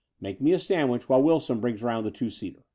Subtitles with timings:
[0.19, 2.65] Make me a sandwich while Wilson brings round the two seater."